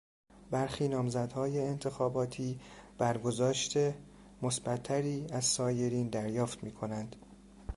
[0.51, 3.77] برخی نامزدهای انتخاباتیبرگذاشت
[4.41, 7.15] مثبتتری از سایرین دریافت می کنند.